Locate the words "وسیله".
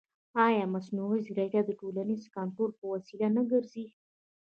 2.91-3.27